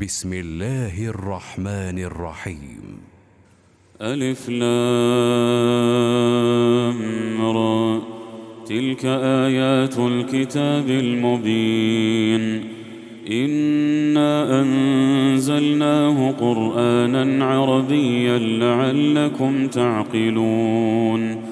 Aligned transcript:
بسم 0.00 0.32
الله 0.32 1.06
الرحمن 1.06 1.98
الرحيم. 1.98 2.98
ألف 4.02 4.48
لام 4.48 4.66
را. 7.42 8.00
تلك 8.66 9.04
آيات 9.04 9.98
الكتاب 9.98 10.90
المبين. 10.90 12.64
إنا 13.32 14.62
أنزلناه 14.62 16.30
قرآنا 16.30 17.44
عربيا 17.44 18.38
لعلكم 18.38 19.68
تعقلون. 19.68 21.51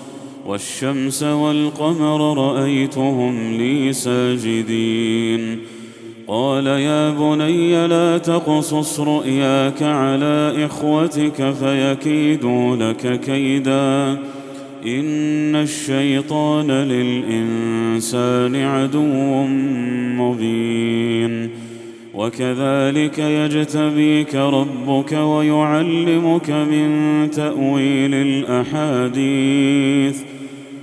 والشمس 0.47 1.23
والقمر 1.23 2.37
رأيتهم 2.37 3.57
لي 3.57 3.93
ساجدين. 3.93 5.57
قال 6.27 6.67
يا 6.67 7.09
بني 7.09 7.87
لا 7.87 8.17
تقصص 8.17 8.99
رؤياك 8.99 9.83
على 9.83 10.65
إخوتك 10.65 11.51
فيكيدوا 11.51 12.75
لك 12.75 13.19
كيدا. 13.19 14.17
إن 14.85 15.55
الشيطان 15.55 16.71
للإنسان 16.71 18.55
عدو 18.55 19.43
مبين. 20.17 21.49
وكذلك 22.13 23.19
يجتبيك 23.19 24.35
ربك 24.35 25.11
ويعلمك 25.11 26.49
من 26.49 27.31
تأويل 27.31 28.13
الأحاديث. 28.13 30.21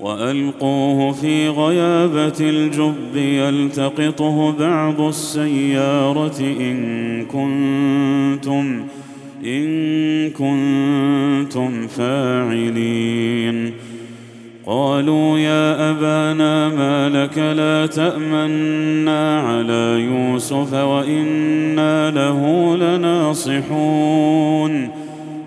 وألقوه 0.00 1.12
في 1.12 1.48
غيابة 1.48 2.34
الجب 2.40 3.16
يلتقطه 3.16 4.52
بعض 4.52 5.00
السيارة 5.00 6.40
إن 6.40 7.24
كنتم 7.24 8.84
إن 9.44 10.30
كنتم 10.30 11.86
فاعلين. 11.86 13.72
قالوا 14.66 15.38
يا 15.38 15.90
أبانا 15.90 16.68
ما 16.68 17.08
لك 17.08 17.38
لا 17.38 17.86
تأمنا 17.86 19.40
على 19.40 20.00
يوسف 20.00 20.74
وإنا 20.74 22.10
له 22.10 22.76
لناصحون. 22.76 24.18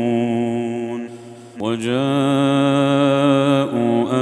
وجاءوا 1.60 1.96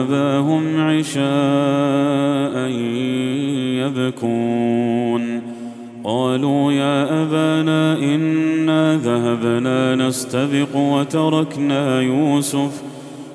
أباهم 0.03 0.81
عشاء 0.81 2.69
يبكون. 3.83 5.43
قالوا 6.05 6.73
يا 6.73 7.23
أبانا 7.23 7.99
إنا 7.99 8.97
ذهبنا 8.97 9.95
نستبق 9.95 10.77
وتركنا 10.77 12.01
يوسف 12.01 12.83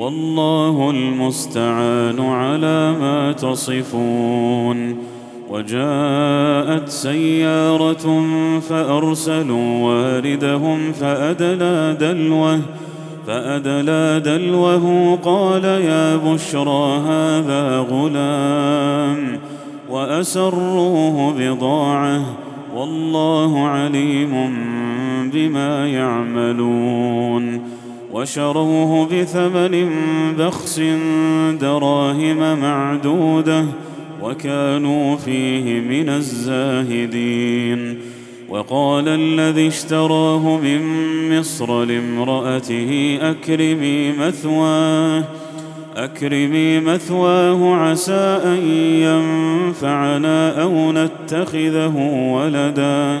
والله 0.00 0.90
المستعان 0.90 2.20
على 2.20 2.94
ما 3.00 3.32
تصفون. 3.32 4.96
وجاءت 5.50 6.88
سيارة 6.88 8.24
فأرسلوا 8.60 9.84
واردهم 9.84 10.92
فأدلى 10.92 11.96
دلوه 12.00 12.60
فأدلى 13.26 14.20
دلوه 14.24 15.16
قال 15.24 15.64
يا 15.64 16.16
بشرى 16.16 16.98
هذا 16.98 17.78
غلام 17.78 19.38
وأسروه 19.90 21.34
بضاعة 21.38 22.20
والله 22.76 23.66
عليم 23.66 24.56
بما 25.32 25.88
يعملون. 25.88 27.69
وشروه 28.12 29.06
بثمن 29.06 29.86
بخس 30.38 30.80
دراهم 31.60 32.60
معدودة 32.60 33.64
وكانوا 34.22 35.16
فيه 35.16 35.80
من 35.80 36.08
الزاهدين. 36.08 37.98
وقال 38.48 39.08
الذي 39.08 39.68
اشتراه 39.68 40.58
من 40.58 40.80
مصر 41.38 41.84
لامرأته 41.84 43.18
أكرمي 43.22 44.12
مثواه 44.12 45.24
أكرمي 45.96 46.80
مثواه 46.80 47.74
عسى 47.74 48.40
أن 48.44 48.58
ينفعنا 49.02 50.62
أو 50.62 50.92
نتخذه 50.92 51.96
ولدا. 52.34 53.20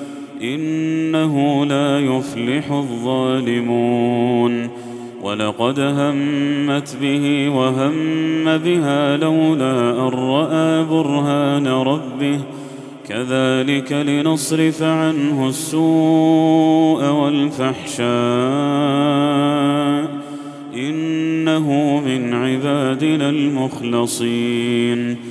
إنه 0.43 1.65
لا 1.65 1.99
يفلح 1.99 2.71
الظالمون. 2.71 4.69
ولقد 5.23 5.79
همت 5.79 6.97
به 7.01 7.49
وهم 7.49 8.57
بها 8.57 9.17
لولا 9.17 9.91
أن 9.91 10.13
رأى 10.13 10.83
برهان 10.83 11.67
ربه. 11.67 12.39
كذلك 13.07 13.91
لنصرف 13.91 14.83
عنه 14.83 15.47
السوء 15.47 17.03
والفحشاء. 17.03 18.11
إنه 20.75 22.01
من 22.05 22.33
عبادنا 22.33 23.29
المخلصين. 23.29 25.30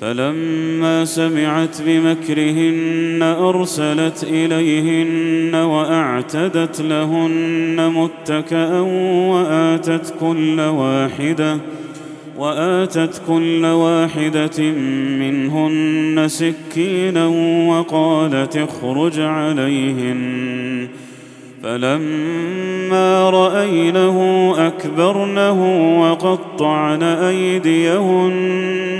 فلما 0.00 1.04
سمعت 1.04 1.82
بمكرهن 1.86 3.22
أرسلت 3.22 4.24
إليهن 4.30 5.54
وأعتدت 5.54 6.80
لهن 6.80 7.92
متكئا 7.94 8.80
وآتت 9.30 10.14
كل 10.20 10.60
واحدة 10.60 11.58
وآتت 12.38 13.22
كل 13.28 13.64
واحدة 13.64 14.62
منهن 15.20 16.24
سكينا 16.28 17.26
وقالت 17.68 18.56
اخرج 18.56 19.20
عليهن. 19.20 20.88
فلما 21.62 23.30
رأينه 23.30 24.18
أكبرنه 24.58 25.60
وقطعن 26.02 27.02
أيديهن 27.02 28.99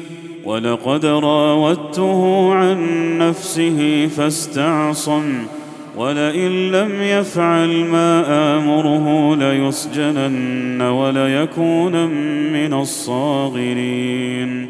ولقد 0.45 1.05
راودته 1.05 2.53
عن 2.53 2.77
نفسه 3.17 4.07
فاستعصم 4.07 5.23
ولئن 5.97 6.71
لم 6.71 7.01
يفعل 7.01 7.69
ما 7.85 8.23
آمره 8.57 9.35
ليسجنن 9.35 10.81
وليكون 10.81 12.05
من 12.53 12.73
الصاغرين. 12.73 14.67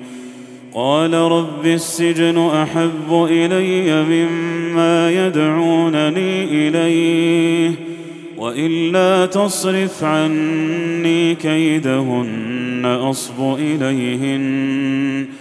قال 0.73 1.13
رب 1.13 1.65
السجن 1.65 2.37
أحب 2.37 3.27
إلي 3.29 4.03
مما 4.03 5.11
يدعونني 5.11 6.43
إليه 6.43 7.71
والا 8.37 9.25
تصرف 9.25 10.03
عني 10.03 11.35
كيدهن 11.35 12.85
أصب 12.85 13.55
إليهن. 13.59 15.40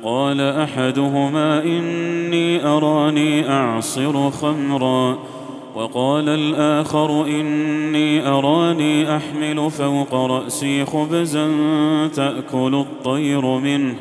قال 0.03 0.41
أحدهما 0.41 1.63
إني 1.63 2.65
أراني 2.65 3.49
أعصر 3.49 4.31
خمرا. 4.31 5.19
وقال 5.75 6.29
الآخر 6.29 7.25
إني 7.25 8.27
أراني 8.27 9.15
أحمل 9.15 9.71
فوق 9.71 10.13
رأسي 10.13 10.85
خبزا 10.85 11.47
تأكل 12.15 12.75
الطير 12.75 13.45
منه. 13.45 13.95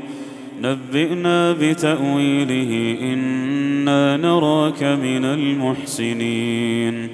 نبئنا 0.63 1.53
بتأويله 1.53 2.97
إنا 3.03 4.17
نراك 4.17 4.83
من 4.83 5.25
المحسنين. 5.25 7.09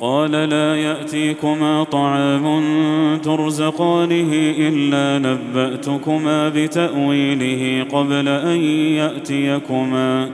قال 0.00 0.30
لا 0.30 0.76
يأتيكما 0.76 1.84
طعام 1.84 2.60
ترزقانه 3.22 4.30
إلا 4.58 5.28
نبأتكما 5.28 6.48
بتأويله 6.48 7.86
قبل 7.92 8.28
أن 8.28 8.60
يأتيكما. 8.94 10.30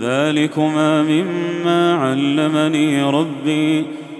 ذلكما 0.00 1.02
مما 1.02 1.94
علمني 1.94 3.02
ربي. 3.02 3.84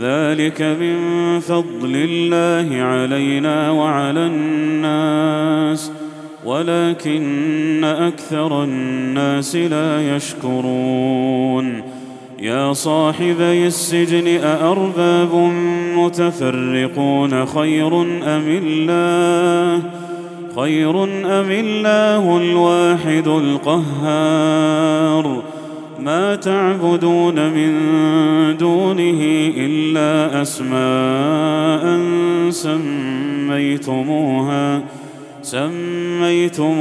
ذلك 0.00 0.62
من 0.62 0.96
فضل 1.40 1.92
الله 1.94 2.82
علينا 2.82 3.70
وعلى 3.70 4.26
الناس 4.26 5.92
ولكن 6.44 7.84
أكثر 7.84 8.64
الناس 8.64 9.56
لا 9.56 10.16
يشكرون. 10.16 11.82
يا 12.38 12.72
صاحبي 12.72 13.66
السجن 13.66 14.44
أأرباب 14.44 15.52
متفرقون 15.96 17.46
خير 17.46 18.02
أم 18.02 18.44
الله؟ 18.62 19.82
خير 20.56 21.04
أم 21.04 21.50
الله 21.50 22.36
الواحد 22.36 23.28
القهار؟ 23.28 24.78
ما 26.02 26.36
تعبدون 26.36 27.52
من 27.52 27.72
دونه 28.56 29.20
إلا 29.56 30.42
أسماء 30.42 32.00
سميتموها 32.50 33.78
سميتموها 35.42 36.80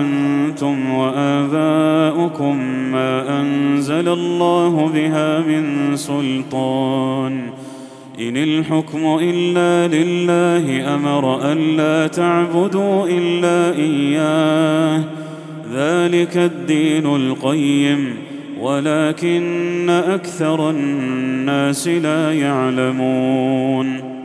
أنتم 0.00 0.90
وآباؤكم 0.90 2.58
ما 2.92 3.40
أنزل 3.40 4.08
الله 4.08 4.90
بها 4.94 5.40
من 5.40 5.96
سلطان. 5.96 7.40
إن 8.20 8.36
الحكم 8.36 9.18
إلا 9.22 9.96
لله 9.96 10.94
أمر 10.94 11.52
الا 11.52 12.06
تعبدوا 12.06 13.06
إلا 13.08 13.76
إياه. 13.78 15.04
ذلك 15.74 16.36
الدين 16.36 17.06
القيم. 17.16 18.27
ولكن 18.60 19.90
أكثر 19.90 20.70
الناس 20.70 21.88
لا 21.88 22.32
يعلمون. 22.32 24.18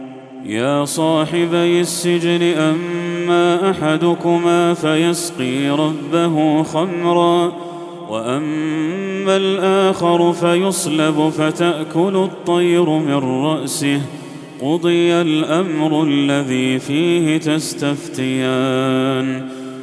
يا 0.46 0.86
صاحبي 0.86 1.82
السجن 1.82 2.42
أما 2.42 3.72
أحدكما 3.72 4.74
فيسقي 4.74 5.70
ربه 5.70 6.64
خمرا 6.64 7.54
وأما 8.10 9.38
الآخر 9.38 10.34
فيصلب 10.34 11.30
فتأكل 11.38 12.16
الطير 12.16 12.90
من 12.90 13.46
رأسه. 13.46 14.02
قضي 14.62 15.14
الأمر 15.14 16.04
الذي 16.04 16.80
فيه 16.80 17.38
تستفتيان. 17.38 17.94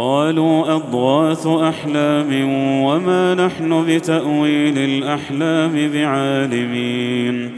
قالوا 0.00 0.74
أضغاث 0.74 1.46
أحلام 1.46 2.32
وما 2.82 3.34
نحن 3.34 3.84
بتأويل 3.88 4.78
الأحلام 4.78 5.90
بعالمين 5.92 7.50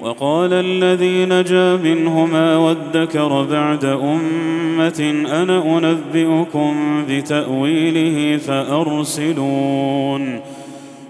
وقال 0.00 0.52
الذي 0.52 1.24
نجا 1.24 1.76
منهما 1.76 2.56
وادكر 2.56 3.46
بعد 3.50 3.84
أمة 3.84 5.24
أنا 5.42 5.78
أنبئكم 5.78 7.04
بتأويله 7.08 8.36
فأرسلون 8.36 10.40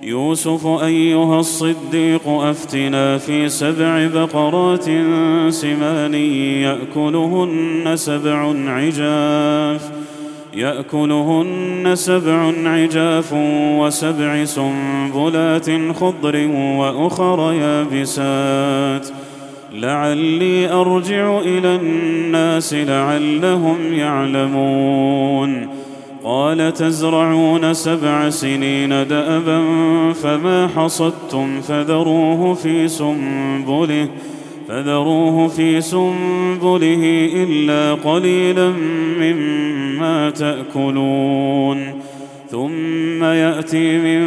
يوسف 0.03 0.67
أيها 0.67 1.41
الصديق 1.41 2.29
أفتنا 2.29 3.19
في 3.19 3.49
سبع 3.49 4.07
بقرات 4.07 4.85
سمان 5.49 6.15
يأكلهن 6.15 7.93
سبع 7.95 8.55
عجاف 8.67 10.04
يأكلهن 10.57 11.91
سبع 11.95 12.53
عجاف 12.67 13.33
وسبع 13.79 14.45
سنبلات 14.45 15.71
خضر 15.93 16.49
وأخر 16.79 17.53
يابسات. 17.53 19.09
لعلي 19.73 20.73
أرجع 20.73 21.39
إلى 21.39 21.77
الناس 21.77 22.75
لعلهم 22.75 23.77
يعلمون. 23.93 25.69
قال 26.25 26.75
تزرعون 26.75 27.75
سبع 27.75 28.31
سنين 28.31 28.89
دأبا 28.89 29.63
فما 30.13 30.69
حصدتم 30.77 31.61
فذروه 31.61 32.55
في 32.55 32.89
سنبله. 32.89 34.09
فذروه 34.69 35.49
في 35.49 35.81
سنبله 35.81 37.31
إلا 37.35 37.95
قليلا 37.95 38.73
مما 39.21 40.31
تأكلون. 40.31 41.95
ثم 42.51 43.25
يأتي 43.25 43.99
من 43.99 44.23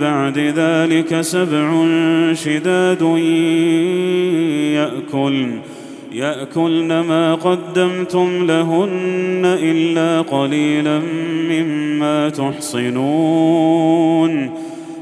بعد 0.00 0.38
ذلك 0.38 1.20
سبع 1.20 1.84
شداد 2.32 3.02
ياكلن 4.74 5.58
يأكلن 6.12 7.00
ما 7.00 7.34
قدمتم 7.34 8.46
لهن 8.46 9.42
إلا 9.44 10.20
قليلا 10.20 11.00
مما 11.50 12.28
تحصنون. 12.28 13.86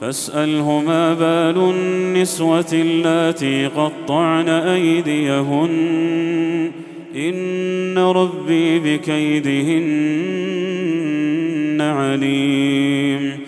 فاساله 0.00 0.82
ما 0.86 1.14
بال 1.14 1.74
النسوة 1.74 2.66
اللاتي 2.72 3.66
قطعن 3.66 4.48
أيديهن. 4.48 5.70
إن 7.16 7.98
ربي 7.98 8.78
بكيدهن 8.78 9.86
عليم. 11.80 13.38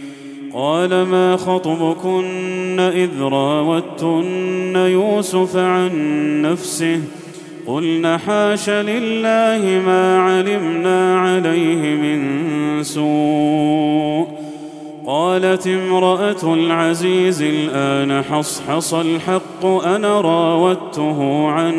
قال 0.54 1.02
ما 1.02 1.36
خطبكن 1.36 2.80
إذ 2.80 3.20
راوتن 3.20 4.76
يوسف 4.76 5.56
عن 5.56 5.90
نفسه؟ 6.42 7.00
قلن 7.66 8.18
حاش 8.26 8.70
لله 8.70 9.82
ما 9.86 10.18
علمنا 10.18 11.18
عليه 11.20 11.96
من 11.96 12.22
سوء. 12.82 14.47
قالت 15.08 15.66
امرأة 15.66 16.54
العزيز 16.54 17.42
الآن 17.42 18.22
حصحص 18.22 18.94
الحق 18.94 19.66
أنا 19.66 20.20
راودته 20.20 21.48
عن 21.48 21.74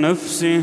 نفسه. 0.00 0.62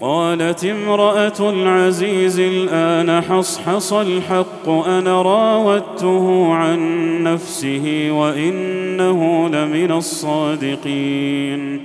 قالت 0.00 0.64
امرأة 0.64 1.32
العزيز 1.40 2.40
الآن 2.40 3.20
حصحص 3.20 3.92
الحق 3.92 4.68
أنا 4.68 5.22
راودته 5.22 6.54
عن 6.54 6.78
نفسه 7.22 8.08
وإنه 8.10 9.48
لمن 9.48 9.92
الصادقين. 9.92 11.82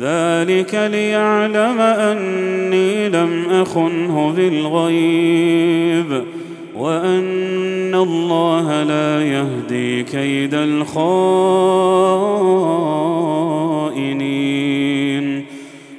ذلك 0.00 0.74
ليعلم 0.74 1.80
أني 1.80 3.08
لم 3.08 3.46
أخنه 3.50 4.32
بالغيب. 4.36 6.37
وأن 6.78 7.94
الله 7.94 8.82
لا 8.82 9.22
يهدي 9.22 10.02
كيد 10.02 10.54
الخائنين. 10.54 11.04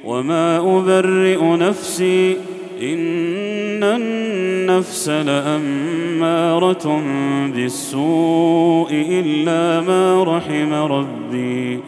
وما 0.04 0.58
أبرئ 0.58 1.56
نفسي 1.56 2.36
إن 2.82 3.82
النفس 3.82 5.08
لأمارة 5.08 7.02
بالسوء 7.54 8.88
إلا 8.92 9.80
ما 9.80 10.24
رحم 10.24 10.72
ربي. 10.72 11.80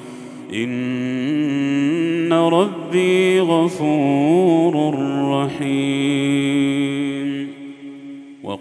إن 0.55 2.33
ربي 2.33 3.41
غفور 3.41 4.95
رحيم. 5.29 7.02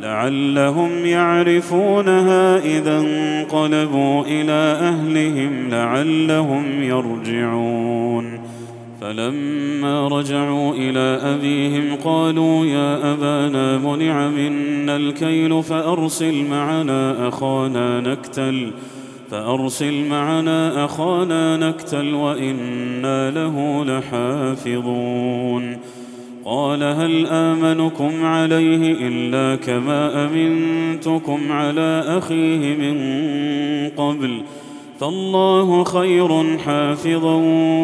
لعلهم 0.00 1.06
يعرفونها 1.06 2.58
إذا 2.58 2.98
انقلبوا 2.98 4.24
إلى 4.24 4.78
أهلهم 4.80 5.68
لعلهم 5.70 6.82
يرجعون. 6.82 8.40
فلما 9.00 10.08
رجعوا 10.08 10.74
إلى 10.74 11.20
أبيهم 11.22 11.96
قالوا 12.04 12.66
يا 12.66 13.12
أبانا 13.12 13.78
منع 13.78 14.28
منا 14.28 14.96
الكيل 14.96 15.62
فأرسل 15.62 16.44
معنا 16.44 17.28
أخانا 17.28 18.00
نكتل 18.00 18.70
فأرسل 19.30 20.04
معنا 20.04 20.84
أخانا 20.84 21.56
نكتل 21.56 22.14
وإنا 22.14 23.30
له 23.30 23.84
لحافظون. 23.84 25.76
قال 26.44 26.82
هل 26.82 27.26
آمنكم 27.26 28.24
عليه 28.24 28.96
إلا 29.00 29.56
كما 29.56 30.24
أمنتكم 30.24 31.52
على 31.52 32.04
أخيه 32.06 32.76
من 32.76 32.96
قبل 33.96 34.42
فالله 35.00 35.84
خير 35.84 36.58
حافظا 36.58 37.34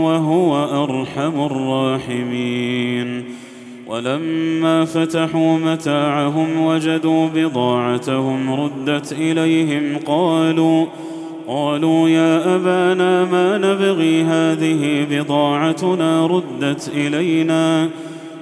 وهو 0.03 0.85
أرحم 0.85 1.47
الراحمين 1.47 3.25
ولما 3.87 4.85
فتحوا 4.85 5.59
متاعهم 5.59 6.61
وجدوا 6.61 7.29
بضاعتهم 7.35 8.53
ردت 8.53 9.13
إليهم 9.13 9.99
قالوا 10.07 10.87
قالوا 11.49 12.09
يا 12.09 12.57
أبانا 12.57 13.25
ما 13.25 13.59
نبغي 13.59 14.23
هذه 14.23 15.07
بضاعتنا 15.11 16.27
ردت 16.27 16.91
إلينا 16.95 17.89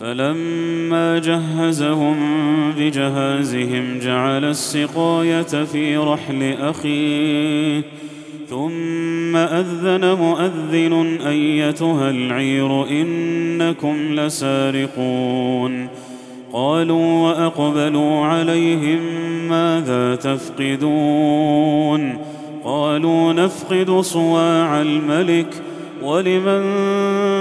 فلما 0.00 1.18
جهزهم 1.18 2.16
بجهازهم 2.78 3.98
جعل 3.98 4.44
السقاية 4.44 5.42
في 5.42 5.96
رحل 5.96 6.54
أخيه 6.60 7.82
ثم 8.50 9.36
أذن 9.36 10.14
مؤذن 10.14 11.18
أيتها 11.26 12.10
العير 12.10 12.88
إنكم 12.88 14.14
لسارقون. 14.14 15.88
قالوا 16.52 17.28
وأقبلوا 17.28 18.26
عليهم 18.26 18.98
ماذا 19.48 20.14
تفقدون؟ 20.14 22.18
قالوا 22.64 23.32
نفقد 23.32 24.00
صواع 24.00 24.80
الملك 24.80 25.62
ولمن 26.02 26.62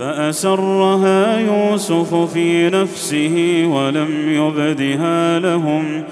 فأسرها 0.00 1.40
يوسف 1.40 2.14
في 2.14 2.70
نفسه 2.70 3.64
ولم 3.66 4.08
يبدها 4.28 5.38
لهم 5.38 6.02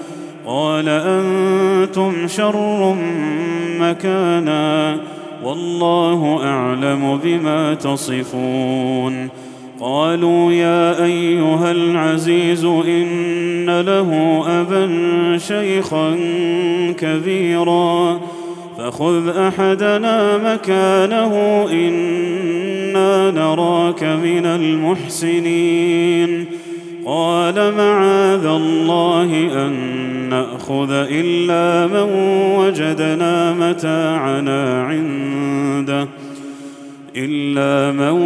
قال 0.45 0.89
أنتم 0.89 2.27
شر 2.27 2.95
مكانا 3.79 4.97
والله 5.43 6.39
أعلم 6.43 7.19
بما 7.23 7.73
تصفون 7.73 9.29
قالوا 9.79 10.51
يا 10.51 11.03
أيها 11.05 11.71
العزيز 11.71 12.65
إن 12.65 13.81
له 13.81 14.43
أبا 14.47 14.87
شيخا 15.37 16.15
كبيرا 16.97 18.19
فخذ 18.89 19.37
أحدنا 19.37 20.37
مكانه 20.53 21.33
إنا 21.71 23.31
نراك 23.31 24.03
من 24.03 24.45
المحسنين. 24.45 26.45
قال 27.05 27.73
معاذ 27.73 28.45
الله 28.45 29.65
أن 29.65 29.73
نأخذ 30.29 30.91
إلا 30.91 31.87
من 31.87 32.13
وجدنا 32.57 33.53
متاعنا 33.53 34.83
عنده. 34.83 36.07
إلا 37.15 37.91
من 37.91 38.21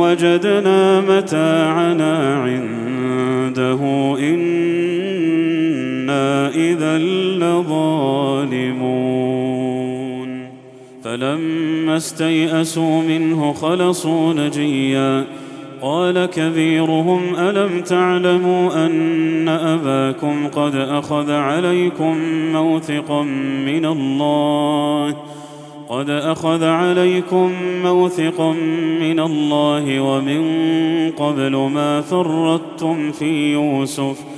وجدنا 0.00 1.00
متاعنا 1.00 2.42
عنده. 2.42 3.78
إنا 4.18 6.48
إذا 6.48 6.98
لظالمون. 7.38 9.07
فلما 11.18 11.96
استيئسوا 11.96 13.02
منه 13.02 13.52
خلصوا 13.52 14.32
نجيا. 14.34 15.24
قال 15.82 16.26
كبيرهم 16.26 17.20
ألم 17.36 17.80
تعلموا 17.80 18.86
أن 18.86 19.48
أباكم 19.48 20.48
قد 20.48 20.74
أخذ 20.74 21.30
عليكم 21.30 22.18
موثقا 22.52 23.22
من 23.66 23.84
الله 23.84 25.12
ۖ؟ 25.12 25.16
قد 25.88 26.10
أخذ 26.10 26.64
عليكم 26.64 27.52
موثقا 27.84 28.52
من 29.00 29.20
الله 29.20 30.00
ومن 30.00 30.42
قبل 31.10 31.56
ما 31.56 32.00
فرطتم 32.00 33.12
في 33.12 33.52
يوسف. 33.52 34.37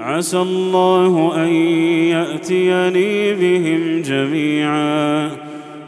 عسى 0.00 0.38
الله 0.38 1.32
أن 1.36 1.48
يأتيني 2.08 3.34
بهم 3.34 4.02
جميعا. 4.02 5.30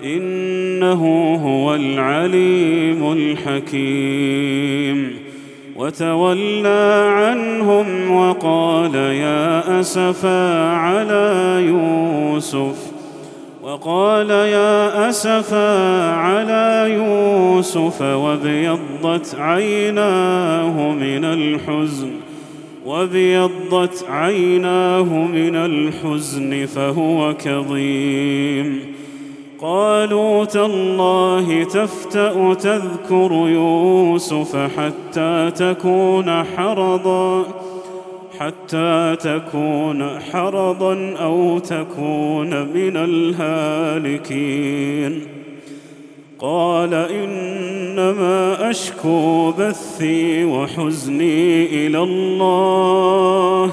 إنه 0.04 1.34
هو 1.44 1.74
العليم 1.74 3.12
الحكيم. 3.12 5.12
وتولى 5.76 7.04
عنهم 7.08 8.10
وقال 8.10 8.94
يا 8.94 9.80
أسفا 9.80 10.70
على 10.70 11.56
يوسف. 11.66 12.92
وقال 13.62 14.30
يا 14.30 15.08
أسفا 15.08 16.10
على 16.10 16.94
يوسف 16.94 18.02
وابيضت 18.02 19.36
عيناه 19.38 20.92
من 20.92 21.24
الحزن. 21.24 22.10
وابيضت 22.86 24.04
عيناه 24.08 25.26
من 25.26 25.56
الحزن 25.56 26.66
فهو 26.66 27.34
كظيم. 27.44 28.80
قالوا 29.60 30.44
تالله 30.44 31.64
تفتأ 31.64 32.54
تذكر 32.54 33.32
يوسف 33.32 34.56
حتى 34.56 35.50
تكون 35.56 36.44
حرضا 36.44 37.44
حتى 38.38 39.16
تكون 39.20 40.18
حرضا 40.32 41.14
أو 41.18 41.58
تكون 41.58 42.62
من 42.62 42.96
الهالكين. 42.96 44.62
قال 46.42 46.94
إنما 46.94 48.70
أشكو 48.70 49.50
بثي 49.50 50.44
وحزني 50.44 51.66
إلى 51.86 51.98
الله. 51.98 53.70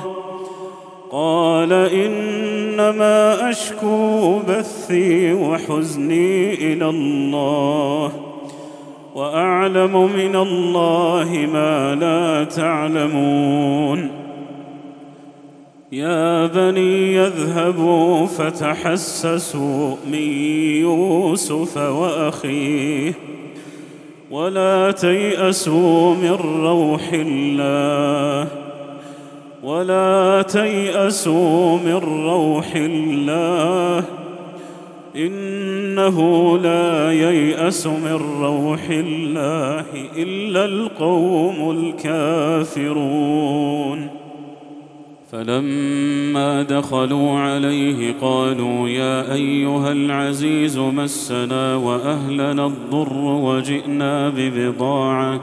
قال 1.11 1.73
إنما 1.73 3.49
أشكو 3.49 4.39
بثي 4.39 5.33
وحزني 5.33 6.53
إلى 6.53 6.89
الله. 6.89 8.11
وأعلم 9.15 10.11
من 10.13 10.35
الله 10.35 11.47
ما 11.53 11.95
لا 11.95 12.43
تعلمون. 12.43 14.18
يا 15.91 16.45
بني 16.45 17.15
يذهبوا 17.15 18.25
فتحسسوا 18.25 19.95
من 20.11 20.33
يوسف 20.81 21.77
وأخيه 21.77 23.13
ولا 24.31 24.91
تيأسوا 24.91 26.15
من 26.15 26.37
روح 26.63 27.09
الله 27.13 28.47
ولا 29.63 30.41
تيأسوا 30.41 31.77
من 31.77 32.25
روح 32.25 32.75
الله 32.75 34.03
إنه 35.15 36.57
لا 36.57 37.11
ييأس 37.11 37.87
من 37.87 38.19
روح 38.41 38.89
الله 38.89 39.85
إلا 40.17 40.65
القوم 40.65 41.93
الكافرون 42.05 44.18
فلما 45.31 46.63
دخلوا 46.63 47.39
عليه 47.39 48.15
قالوا 48.21 48.89
يا 48.89 49.33
أيها 49.33 49.91
العزيز 49.91 50.77
مسنا 50.77 51.75
وأهلنا 51.75 52.65
الضر 52.65 53.17
وجئنا 53.23 54.29
ببضاعة 54.29 55.41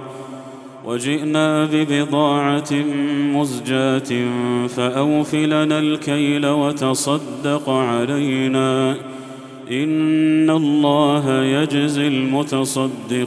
وجئنا 0.84 1.64
ببضاعة 1.64 2.72
مزجاة 3.34 4.26
فأوف 4.68 5.34
لنا 5.34 5.78
الكيل 5.78 6.46
وتصدق 6.46 7.70
علينا 7.70 8.96
إن 9.70 10.50
الله 10.50 11.42
يجزي 11.42 12.08
المتصدقين 12.08 13.26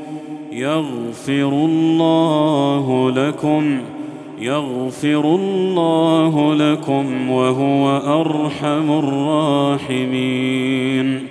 يغفر 0.61 1.49
الله 1.65 3.11
لكم 3.11 3.81
يغفر 4.39 5.35
الله 5.35 6.55
لكم 6.55 7.29
وهو 7.29 7.97
أرحم 8.21 8.91
الراحمين. 9.89 11.27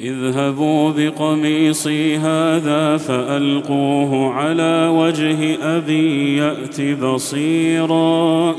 اذهبوا 0.00 0.90
بقميصي 0.90 2.16
هذا 2.16 2.96
فألقوه 2.96 4.32
على 4.32 4.88
وجه 4.94 5.58
أبي 5.76 6.36
يأت 6.36 6.80
بصيرا 6.80 8.54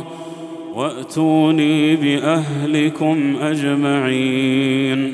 وأتوني 0.75 1.95
بأهلكم 1.95 3.35
أجمعين. 3.41 5.13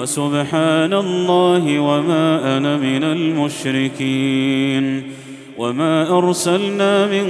وسبحان 0.00 0.92
الله 0.92 1.78
وما 1.78 2.56
أنا 2.56 2.76
من 2.76 3.04
المشركين 3.04 5.02
وما 5.58 6.18
أرسلنا 6.18 7.06
من 7.06 7.24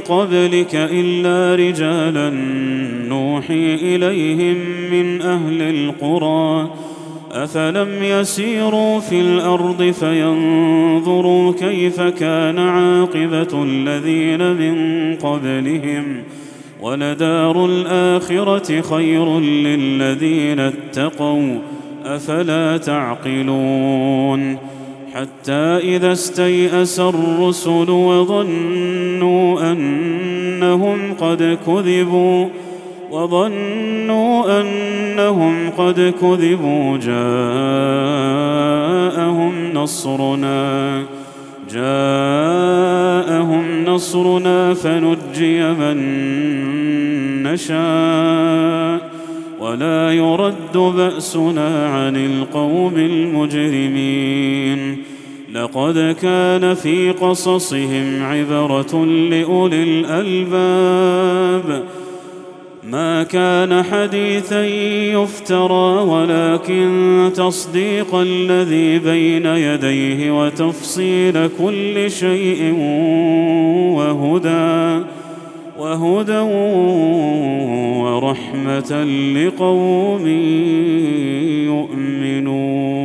قبلك 0.00 0.74
إلا 0.74 1.54
رجالا 1.54 2.30
نوحي 3.08 3.74
إليهم 3.74 4.56
من 4.90 5.22
أهل 5.22 5.62
القرى 5.62 6.70
أفلم 7.32 8.02
يسيروا 8.02 9.00
في 9.00 9.20
الأرض 9.20 9.82
فينظروا 9.82 11.52
كيف 11.52 12.00
كان 12.00 12.58
عاقبة 12.58 13.62
الذين 13.62 14.52
من 14.52 14.76
قبلهم 15.16 16.22
ولدار 16.80 17.66
الآخرة 17.66 18.80
خير 18.80 19.40
للذين 19.40 20.60
اتقوا 20.60 21.58
أفلا 22.06 22.76
تعقلون 22.78 24.58
حتى 25.14 25.76
إذا 25.96 26.12
استيأس 26.12 27.00
الرسل 27.00 27.90
وظنوا 27.90 29.72
أنهم 29.72 31.14
قد 31.20 31.58
كذبوا 31.66 32.48
وظنوا 33.10 34.60
أنهم 34.60 35.70
قد 35.70 36.14
كذبوا 36.20 36.96
جاءهم 36.96 37.16
نصرنا 39.72 41.02
جاءهم 41.70 43.04
نصرنا 43.84 44.74
فنجي 44.74 45.62
من 45.62 45.96
نشاء 47.42 49.15
ولا 49.60 50.12
يرد 50.12 50.76
بأسنا 50.76 51.88
عن 51.88 52.16
القوم 52.16 52.96
المجرمين. 52.96 54.98
لقد 55.52 56.16
كان 56.22 56.74
في 56.74 57.10
قصصهم 57.10 58.22
عبرة 58.22 59.04
لأولي 59.04 59.82
الألباب. 59.82 61.84
ما 62.84 63.22
كان 63.22 63.82
حديثا 63.82 64.66
يفترى 65.12 66.02
ولكن 66.02 67.30
تصديق 67.34 68.14
الذي 68.14 68.98
بين 68.98 69.46
يديه 69.46 70.42
وتفصيل 70.42 71.48
كل 71.58 72.10
شيء 72.10 72.74
وهدى. 73.96 75.04
وهدى 75.78 76.40
ورحمة 78.02 79.04
لقوم 79.36 80.26
يؤمنون. 81.66 82.95